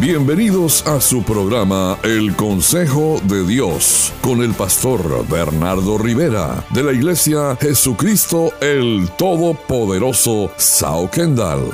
[0.00, 6.92] Bienvenidos a su programa El Consejo de Dios con el pastor Bernardo Rivera de la
[6.92, 11.70] Iglesia Jesucristo el Todopoderoso Sao Kendall.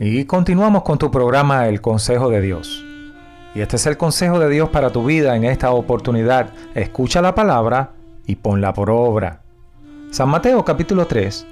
[0.00, 2.84] Y continuamos con tu programa El Consejo de Dios.
[3.54, 6.50] Y este es el consejo de Dios para tu vida en esta oportunidad.
[6.74, 7.92] Escucha la palabra
[8.26, 9.45] y ponla por obra.
[10.10, 11.46] San Mateo capítulo 3,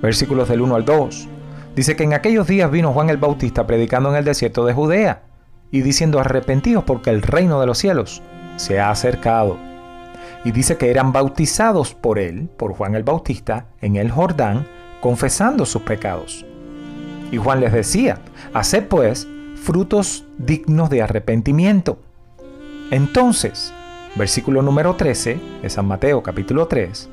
[0.00, 1.28] versículos del 1 al 2.
[1.74, 5.24] Dice que en aquellos días vino Juan el Bautista predicando en el desierto de Judea
[5.70, 8.22] y diciendo arrepentidos porque el reino de los cielos
[8.56, 9.58] se ha acercado.
[10.44, 14.66] Y dice que eran bautizados por él, por Juan el Bautista, en el Jordán,
[15.00, 16.46] confesando sus pecados.
[17.32, 18.18] Y Juan les decía,
[18.54, 21.98] haced pues frutos dignos de arrepentimiento.
[22.92, 23.74] Entonces,
[24.14, 27.10] versículo número 13 de San Mateo capítulo 3,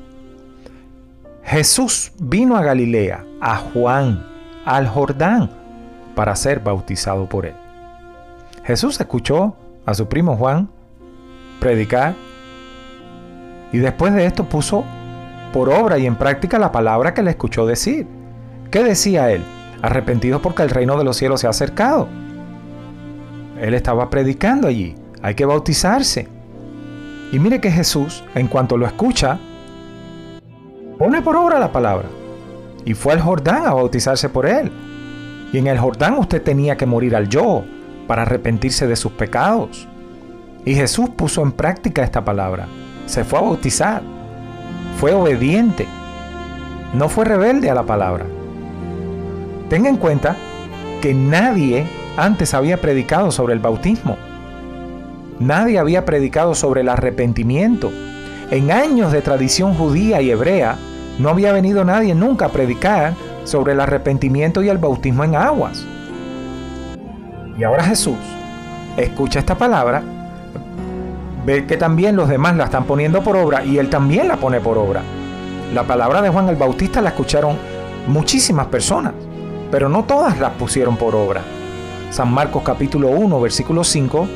[1.44, 4.26] Jesús vino a Galilea, a Juan,
[4.64, 5.50] al Jordán,
[6.14, 7.54] para ser bautizado por él.
[8.64, 10.70] Jesús escuchó a su primo Juan
[11.60, 12.14] predicar
[13.72, 14.84] y después de esto puso
[15.52, 18.06] por obra y en práctica la palabra que le escuchó decir.
[18.70, 19.42] ¿Qué decía él?
[19.82, 22.08] Arrepentidos porque el reino de los cielos se ha acercado.
[23.60, 24.94] Él estaba predicando allí.
[25.22, 26.26] Hay que bautizarse.
[27.32, 29.38] Y mire que Jesús, en cuanto lo escucha,
[31.24, 32.08] por obra la palabra.
[32.84, 34.70] Y fue al Jordán a bautizarse por él.
[35.52, 37.64] Y en el Jordán usted tenía que morir al yo
[38.06, 39.88] para arrepentirse de sus pecados.
[40.64, 42.68] Y Jesús puso en práctica esta palabra.
[43.06, 44.02] Se fue a bautizar.
[45.00, 45.86] Fue obediente.
[46.92, 48.26] No fue rebelde a la palabra.
[49.68, 50.36] Tenga en cuenta
[51.00, 51.86] que nadie
[52.16, 54.16] antes había predicado sobre el bautismo.
[55.40, 57.90] Nadie había predicado sobre el arrepentimiento.
[58.50, 60.76] En años de tradición judía y hebrea,
[61.18, 65.84] no había venido nadie nunca a predicar sobre el arrepentimiento y el bautismo en aguas.
[67.58, 68.16] Y ahora Jesús
[68.96, 70.02] escucha esta palabra,
[71.44, 74.60] ve que también los demás la están poniendo por obra y él también la pone
[74.60, 75.02] por obra.
[75.72, 77.56] La palabra de Juan el Bautista la escucharon
[78.08, 79.12] muchísimas personas,
[79.70, 81.42] pero no todas la pusieron por obra.
[82.10, 84.28] San Marcos capítulo 1, versículo 5,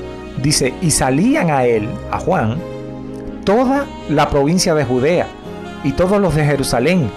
[0.42, 2.56] dice, y salían a él, a Juan,
[3.44, 5.26] toda la provincia de Judea
[5.84, 7.10] y todos los de Jerusalén,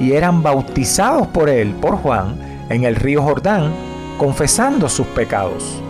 [0.00, 2.36] y eran bautizados por él, por Juan,
[2.68, 3.72] en el río Jordán,
[4.16, 5.80] confesando sus pecados.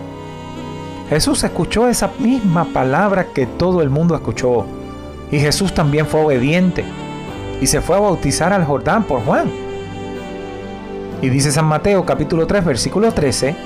[1.08, 4.66] Jesús escuchó esa misma palabra que todo el mundo escuchó,
[5.30, 6.84] y Jesús también fue obediente,
[7.60, 9.50] y se fue a bautizar al Jordán por Juan.
[11.20, 13.56] Y dice San Mateo capítulo 3 versículo 13,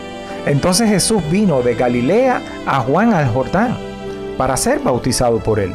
[0.47, 3.77] entonces Jesús vino de Galilea a Juan al Jordán
[4.39, 5.73] para ser bautizado por él.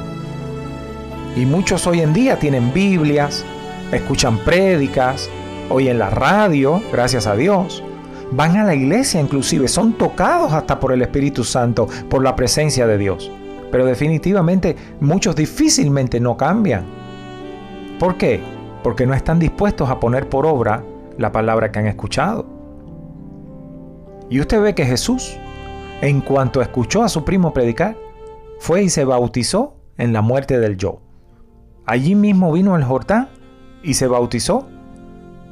[1.37, 3.45] Y muchos hoy en día tienen Biblias,
[3.91, 5.29] escuchan prédicas,
[5.69, 7.83] oyen la radio, gracias a Dios,
[8.31, 12.87] van a la iglesia inclusive, son tocados hasta por el Espíritu Santo, por la presencia
[12.87, 13.31] de Dios.
[13.71, 16.85] Pero definitivamente muchos difícilmente no cambian.
[17.99, 18.41] ¿Por qué?
[18.81, 20.83] Porque no están dispuestos a poner por obra
[21.19, 22.47] la palabra que han escuchado.
[24.27, 25.37] Y usted ve que Jesús,
[26.01, 27.95] en cuanto escuchó a su primo predicar,
[28.57, 31.06] fue y se bautizó en la muerte del yo.
[31.87, 33.29] Allí mismo vino el Jordán
[33.81, 34.67] y se bautizó.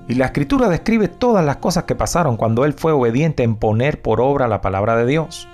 [0.10, 4.02] Y la escritura describe todas las cosas que pasaron cuando él fue obediente en poner
[4.02, 5.48] por obra la palabra de Dios.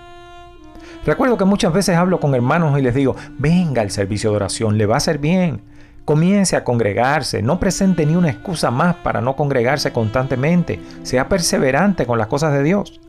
[1.06, 4.78] Recuerdo que muchas veces hablo con hermanos y les digo, venga al servicio de oración,
[4.80, 5.62] le va a hacer bien.
[6.04, 12.08] Comience a congregarse, no presente ni una excusa más para no congregarse constantemente, sea perseverante
[12.08, 13.00] con las cosas de Dios.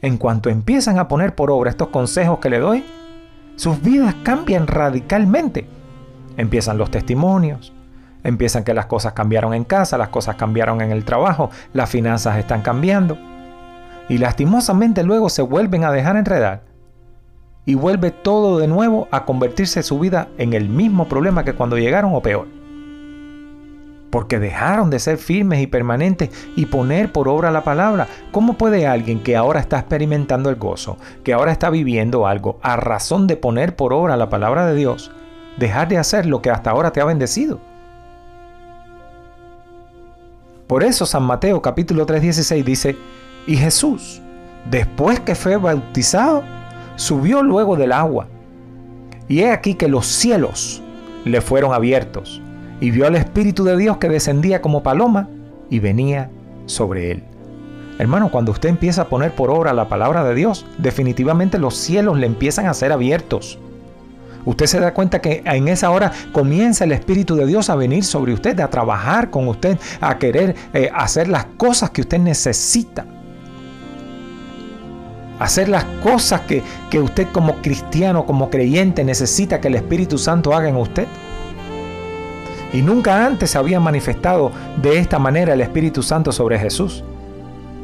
[0.00, 2.84] En cuanto empiezan a poner por obra estos consejos que le doy,
[3.56, 5.77] sus vidas cambian radicalmente.
[6.38, 7.72] Empiezan los testimonios,
[8.22, 12.38] empiezan que las cosas cambiaron en casa, las cosas cambiaron en el trabajo, las finanzas
[12.38, 13.18] están cambiando.
[14.08, 16.62] Y lastimosamente luego se vuelven a dejar enredar
[17.66, 21.76] y vuelve todo de nuevo a convertirse su vida en el mismo problema que cuando
[21.76, 22.46] llegaron o peor.
[24.10, 28.06] Porque dejaron de ser firmes y permanentes y poner por obra la palabra.
[28.30, 32.76] ¿Cómo puede alguien que ahora está experimentando el gozo, que ahora está viviendo algo, a
[32.76, 35.10] razón de poner por obra la palabra de Dios,
[35.58, 37.60] dejar de hacer lo que hasta ahora te ha bendecido?
[40.66, 42.96] Por eso San Mateo capítulo 3:16 dice,
[43.46, 44.20] y Jesús,
[44.70, 46.42] después que fue bautizado,
[46.96, 48.26] subió luego del agua.
[49.28, 50.82] Y he aquí que los cielos
[51.24, 52.42] le fueron abiertos,
[52.80, 55.28] y vio al Espíritu de Dios que descendía como paloma
[55.70, 56.30] y venía
[56.66, 57.24] sobre él.
[57.98, 62.18] Hermano, cuando usted empieza a poner por obra la palabra de Dios, definitivamente los cielos
[62.18, 63.58] le empiezan a ser abiertos.
[64.44, 68.04] Usted se da cuenta que en esa hora comienza el Espíritu de Dios a venir
[68.04, 73.04] sobre usted, a trabajar con usted, a querer eh, hacer las cosas que usted necesita.
[75.38, 80.54] Hacer las cosas que, que usted como cristiano, como creyente, necesita que el Espíritu Santo
[80.54, 81.06] haga en usted.
[82.72, 84.50] Y nunca antes se había manifestado
[84.82, 87.04] de esta manera el Espíritu Santo sobre Jesús.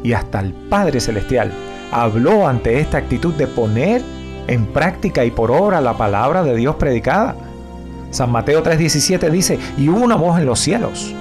[0.02, 1.52] Y hasta el Padre Celestial
[1.90, 4.02] habló ante esta actitud de poner
[4.46, 7.36] en práctica y por obra la palabra de Dios predicada.
[8.10, 11.14] San Mateo 3:17 dice, y hubo una voz en los cielos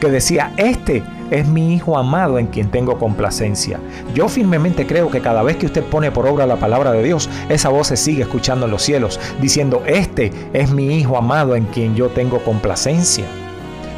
[0.00, 3.78] que decía, este es mi Hijo amado en quien tengo complacencia.
[4.14, 7.28] Yo firmemente creo que cada vez que usted pone por obra la palabra de Dios,
[7.48, 11.64] esa voz se sigue escuchando en los cielos, diciendo, este es mi Hijo amado en
[11.66, 13.24] quien yo tengo complacencia.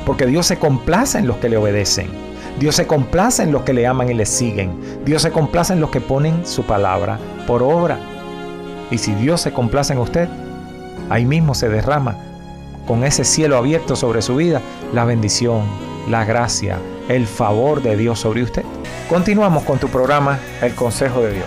[0.06, 2.08] Porque Dios se complace en los que le obedecen.
[2.58, 4.72] Dios se complace en los que le aman y le siguen.
[5.04, 7.98] Dios se complace en los que ponen su palabra por obra.
[8.90, 10.28] Y si Dios se complace en usted,
[11.08, 12.16] ahí mismo se derrama
[12.86, 14.60] con ese cielo abierto sobre su vida
[14.92, 15.62] la bendición,
[16.08, 16.78] la gracia,
[17.08, 18.64] el favor de Dios sobre usted.
[19.08, 21.46] Continuamos con tu programa El Consejo de Dios.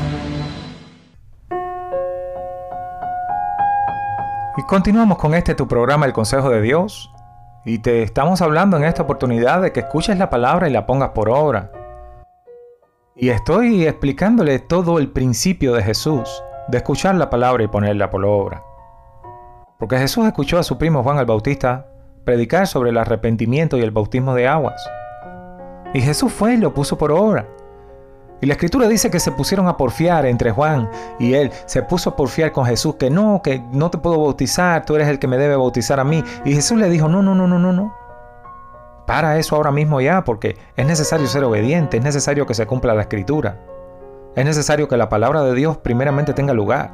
[4.58, 7.12] Y continuamos con este tu programa El Consejo de Dios.
[7.66, 11.10] Y te estamos hablando en esta oportunidad de que escuches la palabra y la pongas
[11.10, 11.72] por obra.
[13.16, 18.24] Y estoy explicándole todo el principio de Jesús, de escuchar la palabra y ponerla por
[18.24, 18.62] obra.
[19.80, 21.88] Porque Jesús escuchó a su primo Juan el Bautista
[22.26, 24.84] predicar sobre el arrepentimiento y el bautismo de aguas.
[25.94, 27.48] Y Jesús fue y lo puso por obra.
[28.42, 30.90] Y la escritura dice que se pusieron a porfiar entre Juan
[31.20, 31.52] y él.
[31.66, 35.08] Se puso a porfiar con Jesús que no, que no te puedo bautizar, tú eres
[35.08, 36.24] el que me debe bautizar a mí.
[36.44, 37.96] Y Jesús le dijo, no, no, no, no, no, no.
[39.08, 42.94] Para eso ahora mismo ya, porque es necesario ser obediente, es necesario que se cumpla
[42.94, 43.62] la escritura.
[44.36, 46.94] Es necesario que la palabra de Dios primeramente tenga lugar.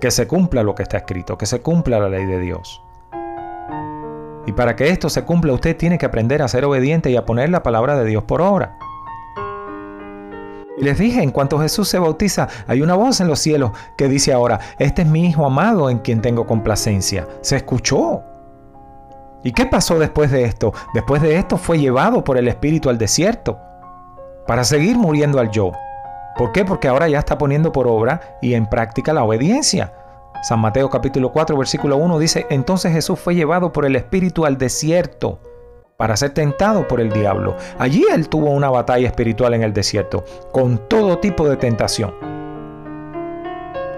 [0.00, 2.83] Que se cumpla lo que está escrito, que se cumpla la ley de Dios.
[4.46, 7.24] Y para que esto se cumpla usted tiene que aprender a ser obediente y a
[7.24, 8.76] poner la palabra de Dios por obra.
[10.76, 14.08] Y les dije, en cuanto Jesús se bautiza, hay una voz en los cielos que
[14.08, 17.28] dice ahora, este es mi Hijo amado en quien tengo complacencia.
[17.42, 18.22] Se escuchó.
[19.44, 20.72] ¿Y qué pasó después de esto?
[20.94, 23.58] Después de esto fue llevado por el Espíritu al desierto
[24.46, 25.72] para seguir muriendo al yo.
[26.36, 26.64] ¿Por qué?
[26.64, 29.92] Porque ahora ya está poniendo por obra y en práctica la obediencia.
[30.44, 34.58] San Mateo capítulo 4 versículo 1 dice, entonces Jesús fue llevado por el Espíritu al
[34.58, 35.40] desierto
[35.96, 37.56] para ser tentado por el diablo.
[37.78, 40.22] Allí él tuvo una batalla espiritual en el desierto,
[40.52, 42.12] con todo tipo de tentación.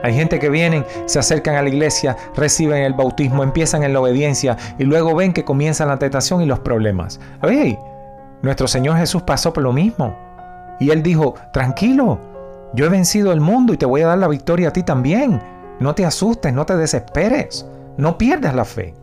[0.04, 4.00] Hay gente que vienen, se acercan a la iglesia, reciben el bautismo, empiezan en la
[4.00, 7.18] obediencia y luego ven que comienza la tentación y los problemas.
[7.42, 7.76] Hey,
[8.42, 10.16] nuestro Señor Jesús pasó por lo mismo.
[10.78, 12.20] Y él dijo, tranquilo,
[12.72, 15.55] yo he vencido el mundo y te voy a dar la victoria a ti también.
[15.78, 17.66] No te asustes, no te desesperes,
[17.98, 18.94] no pierdas la fe.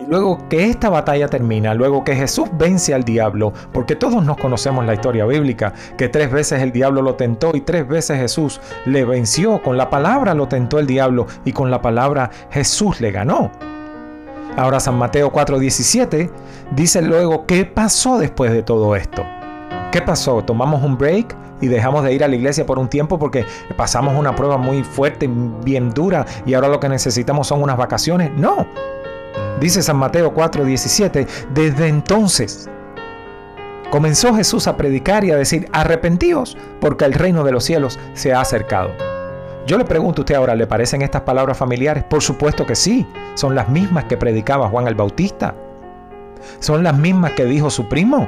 [0.00, 4.38] Y luego que esta batalla termina, luego que Jesús vence al diablo, porque todos nos
[4.38, 8.62] conocemos la historia bíblica, que tres veces el diablo lo tentó y tres veces Jesús
[8.86, 13.10] le venció, con la palabra lo tentó el diablo y con la palabra Jesús le
[13.10, 13.50] ganó.
[14.56, 16.30] Ahora San Mateo 4:17
[16.74, 19.22] dice luego, ¿qué pasó después de todo esto?
[19.90, 20.42] ¿Qué pasó?
[20.42, 21.36] ¿Tomamos un break?
[21.60, 23.44] y dejamos de ir a la iglesia por un tiempo porque
[23.76, 25.28] pasamos una prueba muy fuerte,
[25.64, 28.30] bien dura y ahora lo que necesitamos son unas vacaciones.
[28.36, 28.66] No.
[29.60, 32.68] Dice San Mateo 4:17, desde entonces
[33.90, 38.32] comenzó Jesús a predicar y a decir, arrepentíos porque el reino de los cielos se
[38.32, 38.90] ha acercado.
[39.66, 42.02] Yo le pregunto a usted ahora, ¿le parecen estas palabras familiares?
[42.04, 45.54] Por supuesto que sí, son las mismas que predicaba Juan el Bautista.
[46.58, 48.26] Son las mismas que dijo su primo.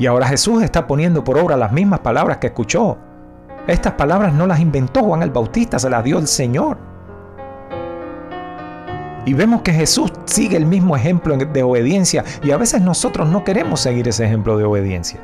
[0.00, 2.96] Y ahora Jesús está poniendo por obra las mismas palabras que escuchó.
[3.66, 6.78] Estas palabras no las inventó Juan el Bautista, se las dio el Señor.
[9.26, 13.44] Y vemos que Jesús sigue el mismo ejemplo de obediencia y a veces nosotros no
[13.44, 15.20] queremos seguir ese ejemplo de obediencia.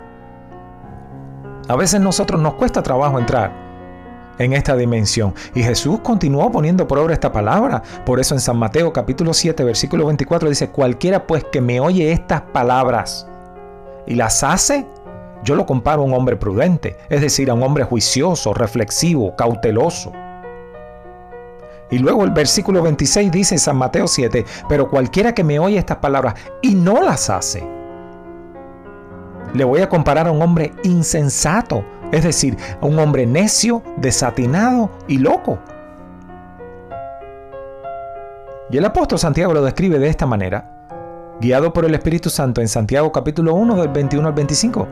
[1.68, 3.52] A veces nosotros nos cuesta trabajo entrar
[4.38, 5.32] en esta dimensión.
[5.54, 7.82] Y Jesús continuó poniendo por obra esta palabra.
[8.04, 12.12] Por eso en San Mateo capítulo 7 versículo 24 dice, cualquiera pues que me oye
[12.12, 13.26] estas palabras
[14.06, 14.86] y las hace,
[15.42, 20.12] yo lo comparo a un hombre prudente, es decir, a un hombre juicioso, reflexivo, cauteloso.
[21.90, 25.78] Y luego el versículo 26 dice en San Mateo 7, pero cualquiera que me oye
[25.78, 27.64] estas palabras y no las hace,
[29.54, 34.90] le voy a comparar a un hombre insensato es decir, a un hombre necio, desatinado
[35.08, 35.58] y loco.
[38.70, 40.75] Y el apóstol Santiago lo describe de esta manera,
[41.40, 44.88] guiado por el Espíritu Santo en Santiago capítulo 1 del 21 al 25.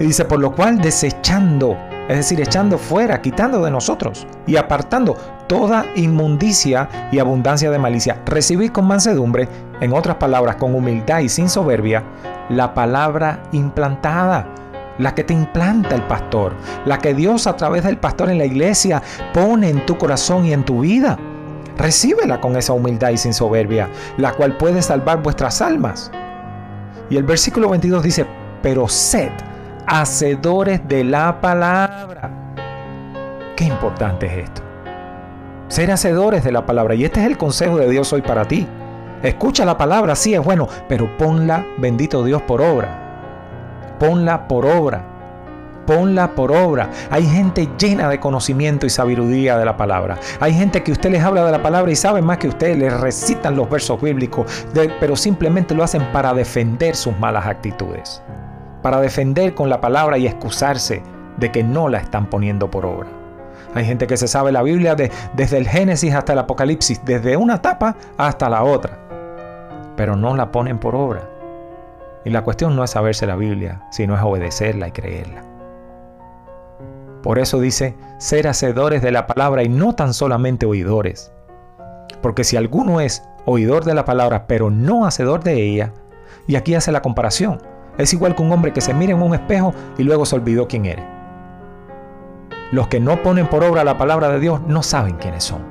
[0.00, 1.76] Y dice, por lo cual desechando,
[2.08, 8.22] es decir, echando fuera, quitando de nosotros y apartando toda inmundicia y abundancia de malicia,
[8.26, 9.48] recibid con mansedumbre,
[9.80, 12.04] en otras palabras, con humildad y sin soberbia,
[12.48, 14.46] la palabra implantada
[14.98, 18.44] la que te implanta el pastor, la que Dios a través del pastor en la
[18.44, 21.18] iglesia pone en tu corazón y en tu vida.
[21.76, 26.10] Recíbela con esa humildad y sin soberbia, la cual puede salvar vuestras almas.
[27.10, 28.26] Y el versículo 22 dice,
[28.62, 29.30] pero sed
[29.86, 32.30] hacedores de la palabra.
[33.56, 34.62] Qué importante es esto.
[35.68, 36.94] Ser hacedores de la palabra.
[36.94, 38.66] Y este es el consejo de Dios hoy para ti.
[39.22, 43.04] Escucha la palabra, sí es bueno, pero ponla, bendito Dios, por obra
[43.98, 45.02] ponla por obra.
[45.86, 46.90] Ponla por obra.
[47.10, 50.18] Hay gente llena de conocimiento y sabiduría de la palabra.
[50.40, 52.92] Hay gente que usted les habla de la palabra y sabe más que usted, les
[53.00, 54.66] recitan los versos bíblicos,
[55.00, 58.22] pero simplemente lo hacen para defender sus malas actitudes.
[58.82, 61.02] Para defender con la palabra y excusarse
[61.36, 63.08] de que no la están poniendo por obra.
[63.74, 67.56] Hay gente que se sabe la Biblia desde el Génesis hasta el Apocalipsis, desde una
[67.56, 68.98] etapa hasta la otra,
[69.96, 71.28] pero no la ponen por obra.
[72.24, 75.53] Y la cuestión no es saberse la Biblia, sino es obedecerla y creerla.
[77.24, 81.32] Por eso dice, ser hacedores de la palabra y no tan solamente oidores.
[82.20, 85.94] Porque si alguno es oidor de la palabra, pero no hacedor de ella,
[86.46, 87.62] y aquí hace la comparación,
[87.96, 90.68] es igual que un hombre que se mira en un espejo y luego se olvidó
[90.68, 91.02] quién era.
[92.72, 95.62] Los que no ponen por obra la palabra de Dios no saben quiénes son.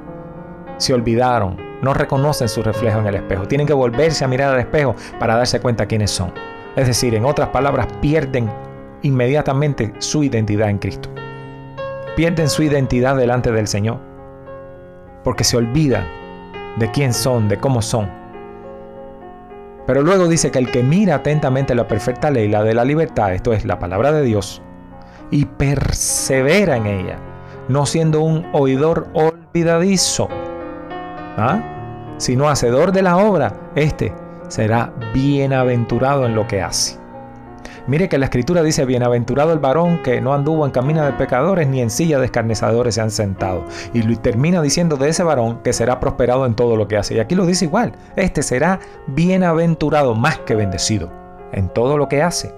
[0.77, 3.47] Se olvidaron, no reconocen su reflejo en el espejo.
[3.47, 6.33] Tienen que volverse a mirar al espejo para darse cuenta quiénes son.
[6.75, 8.49] Es decir, en otras palabras, pierden
[9.03, 11.13] inmediatamente su identidad en Cristo.
[12.15, 13.99] Pierden su identidad delante del Señor.
[15.23, 16.05] Porque se olvidan
[16.77, 18.09] de quién son, de cómo son.
[19.85, 23.33] Pero luego dice que el que mira atentamente la perfecta ley, la de la libertad,
[23.33, 24.61] esto es la palabra de Dios,
[25.29, 27.17] y persevera en ella,
[27.67, 30.29] no siendo un oidor olvidadizo,
[31.37, 32.15] ¿ah?
[32.17, 34.13] sino hacedor de la obra, este
[34.47, 37.02] será bienaventurado en lo que hace.
[37.85, 41.67] Mire que la escritura dice, bienaventurado el varón que no anduvo en camino de pecadores
[41.67, 43.65] ni en silla de escarnezadores se han sentado.
[43.93, 47.15] Y termina diciendo de ese varón que será prosperado en todo lo que hace.
[47.15, 51.11] Y aquí lo dice igual, este será bienaventurado más que bendecido
[51.51, 52.55] en todo lo que hace.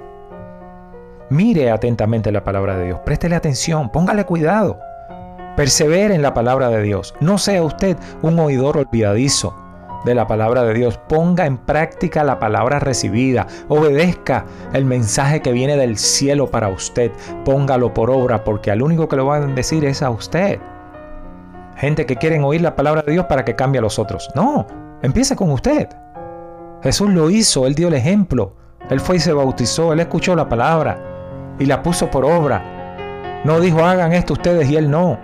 [1.32, 4.80] Mire atentamente la palabra de Dios, préstele atención, póngale cuidado.
[5.56, 7.16] Persevere en la palabra de Dios.
[7.20, 9.56] No sea usted un oidor olvidadizo
[10.06, 10.98] de la palabra de Dios.
[11.10, 13.48] Ponga en práctica la palabra recibida.
[13.68, 17.12] Obedezca el mensaje que viene del cielo para usted.
[17.44, 20.60] Póngalo por obra porque al único que lo van a decir es a usted.
[21.76, 24.30] Gente que quieren oír la palabra de Dios para que cambie a los otros.
[24.36, 24.66] No,
[25.02, 25.90] empiece con usted.
[26.82, 28.54] Jesús lo hizo, Él dio el ejemplo.
[28.90, 31.00] Él fue y se bautizó, Él escuchó la palabra
[31.60, 33.42] y la puso por obra.
[33.44, 35.20] No dijo hagan esto ustedes y Él no.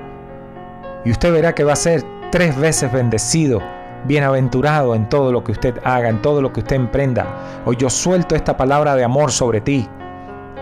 [1.06, 3.62] Y usted verá que va a ser tres veces bendecido,
[4.06, 7.26] bienaventurado en todo lo que usted haga, en todo lo que usted emprenda.
[7.66, 9.88] Hoy yo suelto esta palabra de amor sobre ti.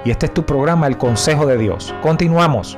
[0.05, 1.93] Y este es tu programa, El Consejo de Dios.
[2.01, 2.77] Continuamos.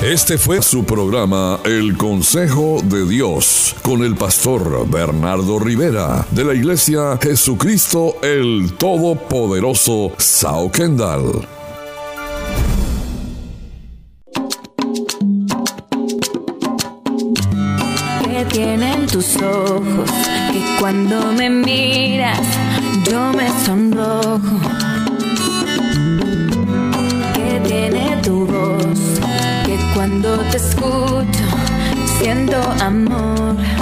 [0.07, 6.55] Este fue su programa El Consejo de Dios con el pastor Bernardo Rivera de la
[6.55, 11.49] Iglesia Jesucristo el Todopoderoso Sao Kendall.
[18.53, 20.11] Tienen tus ojos
[20.53, 22.39] que cuando me miras
[23.11, 24.86] yo me sonrojo?
[30.57, 31.45] Escucho
[32.19, 33.76] siento amor.